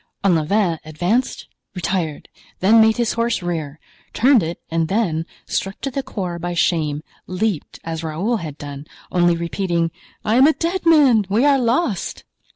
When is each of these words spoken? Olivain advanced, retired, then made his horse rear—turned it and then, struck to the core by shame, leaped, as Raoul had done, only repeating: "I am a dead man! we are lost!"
Olivain 0.23 0.79
advanced, 0.83 1.45
retired, 1.75 2.27
then 2.59 2.81
made 2.81 2.97
his 2.97 3.13
horse 3.13 3.43
rear—turned 3.43 4.41
it 4.41 4.59
and 4.71 4.87
then, 4.87 5.27
struck 5.45 5.79
to 5.81 5.91
the 5.91 6.01
core 6.01 6.39
by 6.39 6.55
shame, 6.55 7.03
leaped, 7.27 7.79
as 7.83 8.03
Raoul 8.03 8.37
had 8.37 8.57
done, 8.57 8.87
only 9.11 9.37
repeating: 9.37 9.91
"I 10.25 10.37
am 10.37 10.47
a 10.47 10.53
dead 10.53 10.87
man! 10.87 11.27
we 11.29 11.45
are 11.45 11.59
lost!" 11.59 12.23